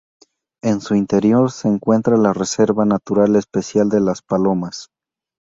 [0.63, 4.89] En su interior se encuentra la Reserva Natural Especial de Las Palomas.